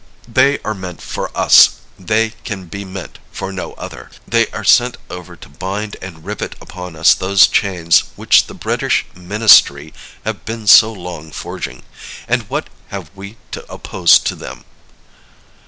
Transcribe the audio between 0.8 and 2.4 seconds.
for us; they